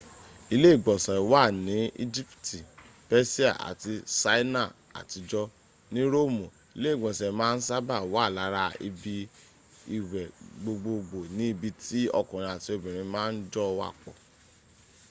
[0.53, 2.57] ile igbonse wa ni ijipti
[3.07, 4.63] pesia ati saina
[4.99, 5.41] atijo
[5.93, 9.15] ni roomu ile igbonse maa n saba wa lara ibi
[9.97, 10.21] iwe
[10.61, 14.11] gbogboogbo ni ibi ti okunrin ati obinrin ma n jo wapo